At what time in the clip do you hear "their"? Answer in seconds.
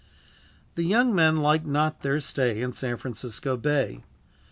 2.01-2.19